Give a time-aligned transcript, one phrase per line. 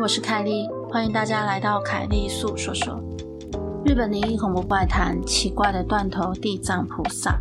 [0.00, 2.98] 我是凯莉，欢迎大家来到凯莉粟说说。
[3.84, 7.38] 日本灵异恐怖怪谈：奇怪的断头地藏菩萨。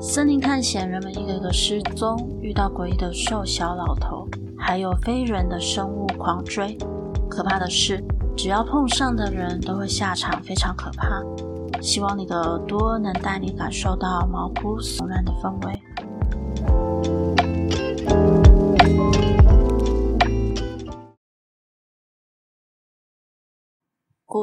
[0.00, 6.78] 森林探险，人们一个个失踪，遇到诡异的瘦小老头，还有非人的生物狂追。
[7.28, 8.00] 可怕的是，
[8.36, 11.20] 只要碰上的人都会下场非常可怕。
[11.82, 15.82] 希望你的耳朵能带你感受到毛骨悚然的氛围。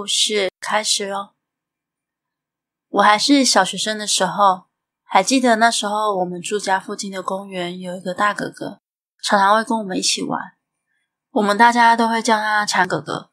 [0.06, 1.30] 故事开始喽！
[2.90, 4.66] 我还是小学生的时候，
[5.04, 8.82] 还记得那时候我们住家附近的公园有一个大哥哥，
[9.24, 10.40] 常常会跟我们一起玩。
[11.32, 13.32] 我们大家都会叫他蝉哥哥。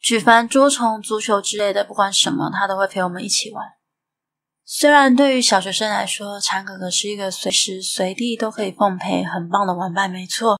[0.00, 3.64] 举凡捉虫、足球之类的，不管什么，他都会陪我们一起玩。
[4.64, 10.58] 虽然对于小学生来说，蝉哥哥是一个随时随地都可以奉陪、很棒的玩伴，没错。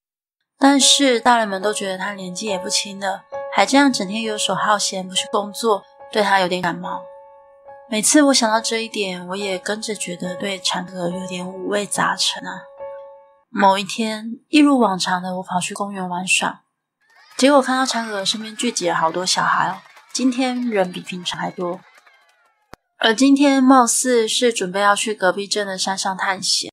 [0.56, 3.24] 但是大人们都觉得他年纪也不轻了。
[3.58, 7.02] 还这样整天游手好闲，不去工作，对他有点感冒。
[7.90, 12.62] 每次我想到这一点，我也跟着觉得对蝉哥有点五味杂陈啊。
[13.50, 16.60] 某一天，一如往常的我跑去公园玩耍，
[17.36, 19.78] 结果看到蝉哥身边聚集了好多小孩哦。
[20.12, 21.80] 今天人比平常还多，
[23.00, 26.70] 而今天貌似是准备要去隔壁镇的山上探险。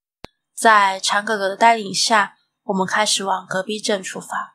[0.56, 2.36] 在长哥哥的带领下，
[2.66, 4.55] 我们开始往隔壁镇出发。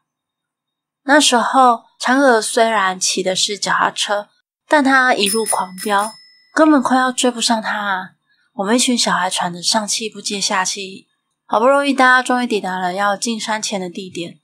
[1.10, 4.28] 那时候，蝉哥哥虽然骑的是脚踏车，
[4.69, 6.12] 但她一路狂飙，
[6.54, 8.10] 根本快要追不上他啊。
[8.54, 11.09] 我们一群小孩喘得上气不接下气，
[11.47, 14.38] 好不容易大家终于抵达了要进山前的地点。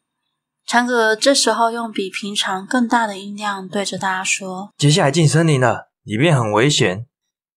[0.66, 7.06] 蝉哥哥这时候用比平常更大的音量对着大家说：“接下来进森林了，里面很危险，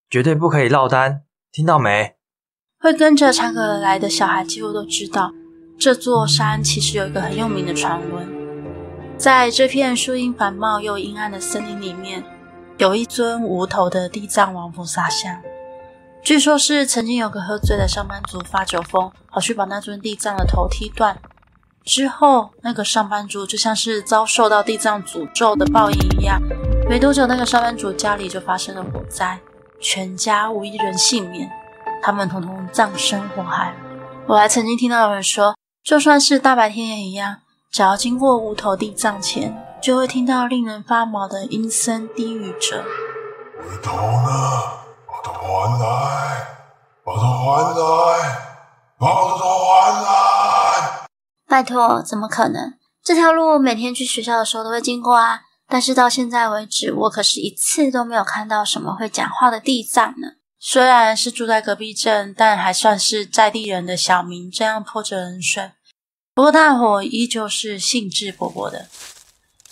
[0.07, 2.13] 绝对不可以落单，听到没？”
[2.79, 5.31] 会跟着蝉哥哥来的小孩几乎都知道，
[5.79, 8.38] 这座山其实有一个很有名的传闻。
[9.19, 12.23] 在这片树荫繁茂又阴暗的森林里面，
[12.77, 15.41] 有一尊无头的地藏王菩萨像。
[16.23, 21.17] 据说是曾经有个喝醉的上班族发酒疯，跑去把那尊地藏的头踢断。
[21.83, 26.41] 之后，那个上班族就像是遭受到地藏诅咒的报应一样，
[26.89, 29.37] 没多久，那个上班族家里就发生了火灾，
[29.81, 31.51] 全家无一人幸免，
[32.01, 33.75] 他们统统葬身火海。
[34.27, 37.39] 我还曾经听到有人说，就算是大白天也一样。
[37.71, 42.83] 只要经过无头地藏前，就会听到令人发毛的阴森低语着
[43.61, 44.61] ：“无头呢？
[45.05, 46.47] 把头还来！
[47.05, 48.39] 把头还来！
[48.97, 51.07] 把头还来！”
[51.47, 52.73] 拜托，怎么可能？
[53.03, 55.41] 这条路我每天去学校的时候都会经过啊！
[55.67, 60.29] 但是到现在为止，我可是一次都没有看到什么会讲话的地藏呢。
[60.59, 65.71] 虽然是住在隔壁镇，但还算是在地人的小民，这样泼着冷水。
[66.39, 68.87] 不过大伙依旧是兴致勃勃的。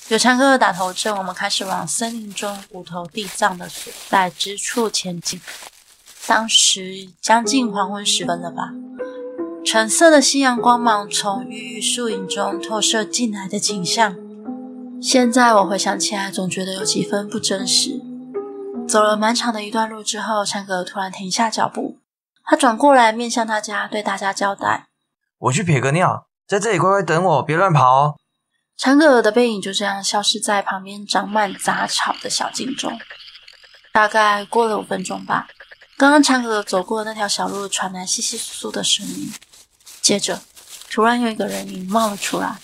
[0.10, 5.40] 有蝉哥哥打头阵，我们开始往森林中五头地藏的所在之处前进。
[6.28, 8.74] 当时将近黄昏时分了吧？
[9.64, 14.18] 橙色的夕阳光芒从郁郁树影中透射进来的景象，
[15.02, 18.02] 现在我回想起来，总觉得有几分不真实。
[18.86, 22.00] 走了蛮长的一段路之后，蝉哥哥突然停下脚步，
[22.44, 24.88] 他转过来面向大家，对大家交代
[25.40, 28.16] ：“我去撇个尿。”在这里乖乖等我，别乱跑哦。
[28.78, 32.98] 蝉哥哥的背影就这样消失在旁边长满杂草的小径中。
[33.92, 35.48] 大概过了五分钟吧，
[35.98, 39.34] 刚刚蝉哥哥走过的那条小路传来窸窸窣窣的声音，
[40.02, 40.42] 接着
[40.90, 42.58] 突然有一个人影冒了出来。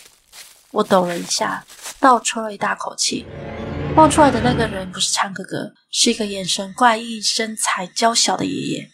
[0.71, 1.65] 我抖了一下，
[1.99, 3.25] 倒抽了一大口气。
[3.95, 8.89] 冒出来的那个人不是蝉哥哥，是一个眼神怪异、身材娇小的爷爷。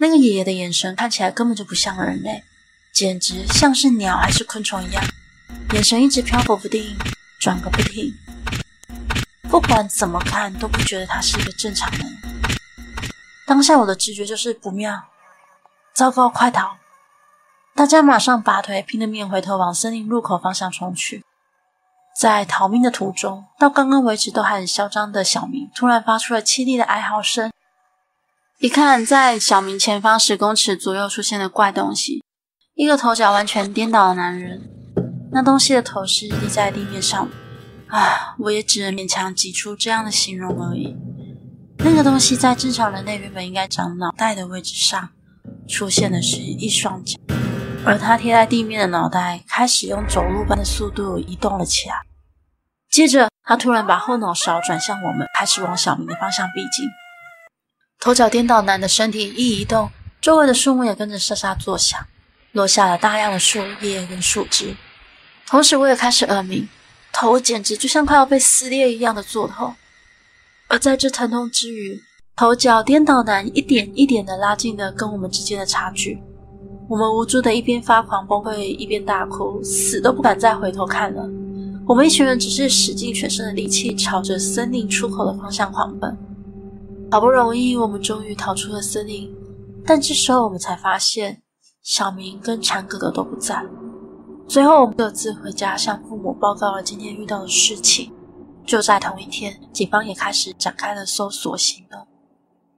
[0.00, 2.42] 那个爷爷的眼神看起来根本就不像人类。
[2.92, 5.04] 简直像是鸟还是昆虫一样，
[5.72, 6.96] 眼神一直漂浮不定，
[7.40, 8.12] 转个不停。
[9.48, 12.00] 不管怎么看都不觉得他是一个正常人。
[13.46, 15.04] 当下我的直觉就是不妙，
[15.94, 16.76] 糟糕，快逃！
[17.74, 21.24] 大家马上拔腿，拼了命回头往森林入口方向冲去。
[22.18, 27.52] 在逃命的途中，到刚刚为止都还很嚣张的小明，突然发出了凄厉的哀嚎声。
[28.58, 32.24] 一看，在小明前方十公尺左右出现了怪东西，
[32.78, 34.62] 一个头脚完全颠倒的男人。
[35.32, 37.28] 那东西的头是立在地面上，
[37.88, 40.96] 啊，我也只能勉强挤出这样的形容而已。
[41.78, 45.10] 那个东西在正常人类原本应该长脑袋的位置上，
[45.66, 47.18] 出现的是一双脚。
[47.84, 51.96] 而他贴在地面的脑袋开始用走路般的速度移动了起来，
[52.88, 56.88] 接着他突然把后脑勺转向我们，开始往小明的方向逼近。
[57.98, 59.90] 头脚颠倒男的身体一移动，
[60.20, 62.00] 周围的树木也跟着沙沙作响，
[62.52, 64.74] 落下了大量的树叶跟树枝。
[65.46, 66.68] 同时，我也开始耳鸣，
[67.12, 69.74] 头简直就像快要被撕裂一样的作痛。
[70.68, 71.98] 而在这疼痛之余，
[72.36, 76.20] 头脚颠倒男一点一点的拉近了跟我们之间的差距。
[76.88, 81.22] 我们无助的一边发狂崩溃，一边大哭，死都不敢再回头看了。
[81.86, 86.16] 我们一群人只是使尽全身的力气，朝着森林出口的方向狂奔。
[87.10, 89.34] 好不容易，我们终于逃出了森林，
[89.86, 91.42] 但这时候我们才发现，
[91.82, 93.64] 小明跟蝉哥哥都不在。
[94.48, 98.14] 最后，我们各自回家，向父母报告了今天遇到的事情。
[98.66, 102.06] 就在同一天，警方也开始展开了搜索行动。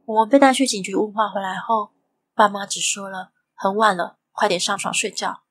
[0.05, 1.91] 我们被带去警局问话回来后，
[2.35, 3.33] 爸妈只说了。
[3.55, 5.43] 很晚了，快点上床睡觉。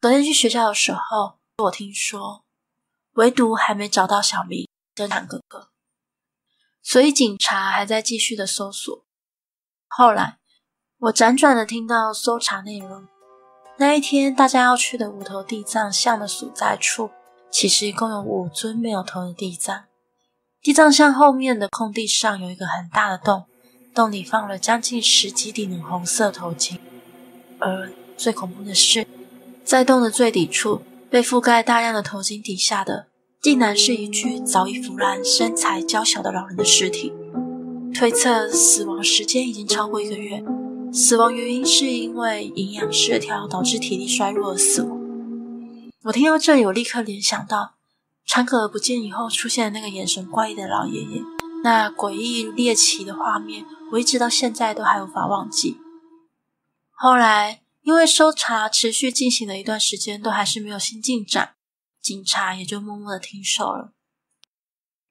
[0.00, 2.44] 昨天去学校的时候，我听说，
[3.12, 5.70] 唯独还没找到小明跟蝉哥哥，
[6.82, 9.04] 所以警察还在继续的搜索。
[9.86, 10.38] 后来，
[10.98, 13.06] 我辗转的听到搜查内容。
[13.76, 17.10] 那一天大家要去的五头地藏像的所在处，
[17.50, 19.84] 其实一共有五尊没有头的地藏。
[20.62, 23.44] 地藏像后面的空地上有一个很大的洞，
[23.94, 26.78] 洞里放了将近十几顶的红色头巾。
[27.58, 29.06] 而最恐怖的是，
[29.62, 33.08] 在洞的最底处，被覆盖大量的头巾底下的，
[33.42, 37.12] 竟然是一具早已腐烂、身材娇小的老人的尸体。
[37.94, 40.42] 推测死亡时间已经超过一个月，
[40.96, 44.98] 死亡原因是因为营养失调导致体力衰弱而死亡。
[46.04, 47.74] 我听到这里，我立刻联想到
[48.24, 51.22] 常可儿不见以后出现的那个眼神怪异的老爷爷，
[51.62, 55.76] 那诡异猎奇的画面，我一直到现在都还无法忘记。
[56.92, 61.56] 后来，因为搜查持续进行了一段时间，都还是没有新进展，
[62.00, 63.92] 警察也就默默的停手了。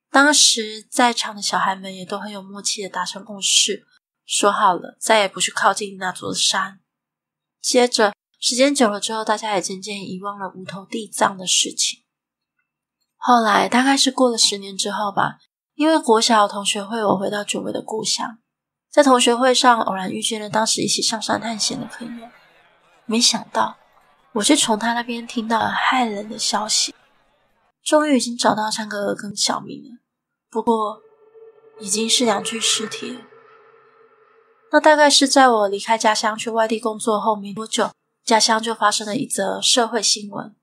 [0.09, 3.85] 当时在场的小孩们也都很有默契的达成共识，
[4.25, 6.79] 说好了再也不去靠近那座山。
[7.61, 12.03] 接着，时间久了之后，大家也渐渐遗忘了无头地藏的事情。
[13.17, 15.39] 后来，大概是过了十年之后吧，
[15.73, 18.37] 因为国小同学会，我回到久违的故乡。
[18.91, 22.27] 在同学会上偶然遇见了当时一起上山探险的朋友，
[23.05, 23.77] 没想到
[24.33, 26.93] 我却从他那边听到了骇人的消息，
[27.83, 29.99] 终于已经找到蝉哥哥跟小明了，
[30.49, 31.01] 不过
[31.79, 33.21] 已经是两具尸体了。
[34.71, 37.91] 那大概是在我离开家乡去外地工作后没多久，
[38.23, 40.55] 家乡就发生了一则社会新闻，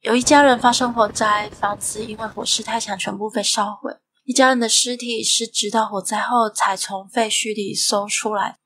[0.00, 3.96] 有一家人发生火灾，房子因为火势太强全部被烧毁。
[4.24, 8.58] 一家人的尸体是直到火灾后才从废墟里搜出来，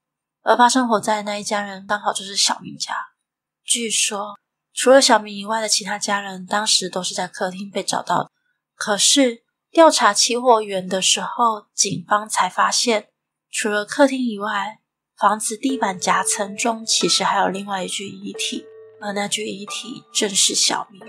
[0.42, 2.94] 而发生火灾的那一家人刚好就是小明家。
[3.64, 4.36] 据说，
[4.74, 8.30] 除了小明以外的其他家人当时都是在客厅被找到的。
[8.76, 13.08] 可是调查起火源的时候，警方才发现，
[13.50, 14.80] 除了客厅以外，
[15.24, 18.66] 房子地板夹层中其实还有另外一具遗体，
[19.00, 21.00] 而那具遗体正是小明。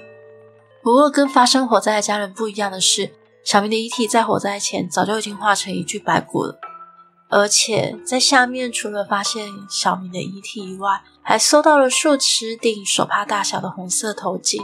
[0.81, 3.13] 不过，跟发生火灾的家人不一样的是。
[3.43, 6.57] 小明的遗体在火灾前早就已经化成一具白骨了，
[7.27, 14.61] 而且在下面除了发现小明的遗体以外，还搜到了数尺顶手帕大小的红色头巾。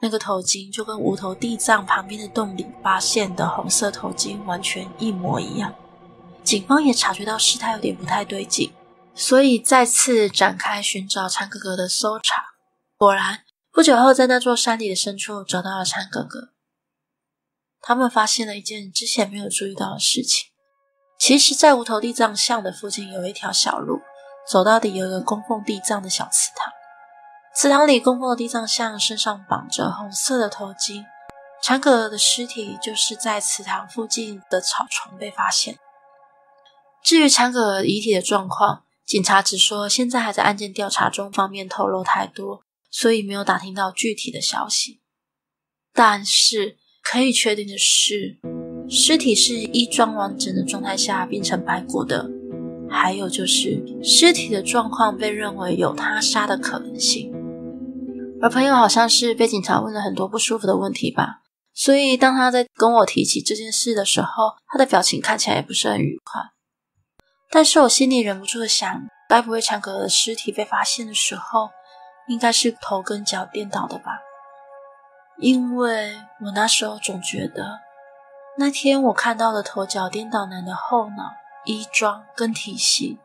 [0.00, 5.72] 那个头巾就跟无头地藏旁边的洞里发现的红色头巾完全一模一样。
[6.44, 8.72] 警方也察觉到事态有点不太对劲，
[9.14, 12.54] 所以再次展开寻找蝉哥哥的搜查。
[12.98, 16.52] 果然，不久后在那座山里的深处找到了蝉哥哥。
[17.80, 20.50] 他们发现了一件之前没有注意到的事情。
[21.18, 24.00] 其实，在无头地藏像的附近有一条小路，
[24.48, 26.72] 走到底有一个供奉地藏的小祠堂。
[27.54, 31.04] 祠堂里供奉的地藏像身上绑着红色的头巾，
[31.62, 35.78] 蝉哥哥的尸体就是在祠堂附近的草丛被发现。
[37.04, 45.00] 至于蝉哥哥遗体的状况，警察只说现在还在案件调查中，方面透露太多，所以没有打听到具体的消息。
[45.92, 48.38] 但是，可以确定的是，
[48.88, 52.30] 尸体是衣装完整的状态下变成白骨的，
[52.88, 57.30] 还有就是尸体的状况被认为有他杀的可能性。
[58.40, 61.42] 而朋友好像是被警察问了很多不舒服的问题吧，
[61.74, 66.40] 所以当他在跟我提起这件事的时候，他的表情看起来也不是很愉快。
[67.54, 71.70] 但是我心里忍不住的想，该不会长哥的尸体被发现的时候，
[72.26, 74.22] 应该是头跟脚颠倒的吧？
[75.38, 76.14] 因为
[76.46, 77.80] 我那时候总觉得，
[78.56, 81.30] 那天我看到的头脚颠倒男的后脑、
[81.66, 83.18] 衣装跟体型，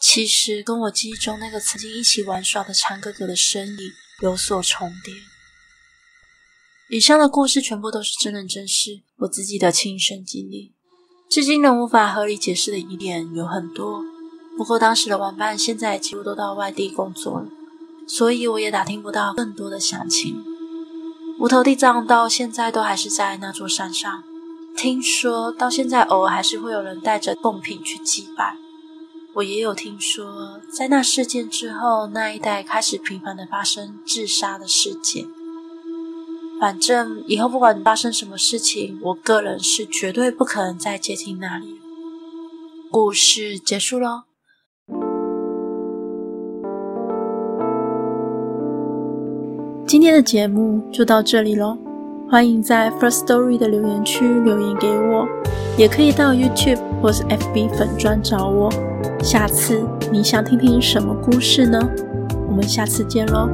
[0.00, 3.78] 其实跟我记忆中那个曾经一起玩耍的长哥哥的身影
[4.22, 5.14] 有所重叠。
[6.88, 10.74] 以上的故事全部都是真人真事，我自己的亲身经历，
[11.30, 14.04] 至今仍无法合理解释的疑点有很多。
[14.58, 17.46] 不过当时的玩伴现在几乎都到外地工作了，
[18.04, 20.42] 所以我也打听不到更多的详情。
[21.38, 24.24] 无头地藏到现在都还是在那座山上，
[24.76, 28.56] 听说到现在偶尔还是会有人带着贡品去祭拜。
[29.34, 35.28] 我也有听说，在那事件之后，那一带开始频繁的发生自杀的事件。
[36.60, 41.80] 反正以后不管发生什么事情，我个人是绝对不可能再接近那里。
[42.90, 44.24] 故事结束喽。
[49.86, 51.78] 今天的节目就到这里喽。
[52.28, 55.26] 欢迎在 First Story 的留言区留言给我，
[55.78, 58.70] 也可以到 YouTube 或是 FB 粉专找我。
[59.22, 61.80] 下次你想听听什么故事呢？
[62.46, 63.48] 我们下次见喽。